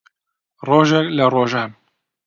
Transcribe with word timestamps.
ڕۆژێک 0.67 1.07
لە 1.17 1.25
ڕۆژان 1.33 1.71